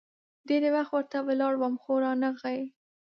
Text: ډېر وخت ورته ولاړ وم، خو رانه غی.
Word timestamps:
ډېر 0.47 0.63
وخت 0.75 0.91
ورته 0.95 1.17
ولاړ 1.27 1.53
وم، 1.57 1.73
خو 1.81 1.93
رانه 2.03 2.29
غی. 2.41 2.61